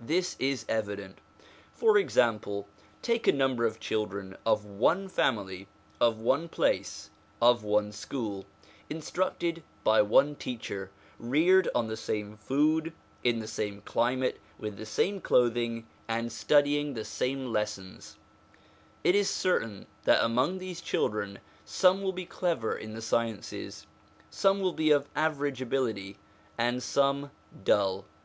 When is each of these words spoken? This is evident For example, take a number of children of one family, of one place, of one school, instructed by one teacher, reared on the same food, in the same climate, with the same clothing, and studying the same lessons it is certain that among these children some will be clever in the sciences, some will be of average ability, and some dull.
This 0.00 0.34
is 0.40 0.66
evident 0.68 1.18
For 1.72 1.98
example, 1.98 2.66
take 3.00 3.28
a 3.28 3.32
number 3.32 3.64
of 3.64 3.78
children 3.78 4.36
of 4.44 4.64
one 4.64 5.06
family, 5.08 5.68
of 6.00 6.18
one 6.18 6.48
place, 6.48 7.10
of 7.40 7.62
one 7.62 7.92
school, 7.92 8.44
instructed 8.90 9.62
by 9.84 10.02
one 10.02 10.34
teacher, 10.34 10.90
reared 11.20 11.68
on 11.76 11.86
the 11.86 11.96
same 11.96 12.36
food, 12.38 12.92
in 13.22 13.38
the 13.38 13.46
same 13.46 13.80
climate, 13.82 14.40
with 14.58 14.76
the 14.76 14.84
same 14.84 15.20
clothing, 15.20 15.86
and 16.08 16.32
studying 16.32 16.94
the 16.94 17.04
same 17.04 17.52
lessons 17.52 18.16
it 19.04 19.14
is 19.14 19.30
certain 19.30 19.86
that 20.02 20.24
among 20.24 20.58
these 20.58 20.80
children 20.80 21.38
some 21.64 22.02
will 22.02 22.10
be 22.12 22.26
clever 22.26 22.76
in 22.76 22.94
the 22.94 23.00
sciences, 23.00 23.86
some 24.28 24.58
will 24.60 24.72
be 24.72 24.90
of 24.90 25.08
average 25.14 25.62
ability, 25.62 26.16
and 26.58 26.82
some 26.82 27.30
dull. 27.62 28.06